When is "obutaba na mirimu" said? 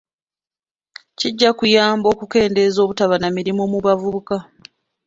2.81-3.63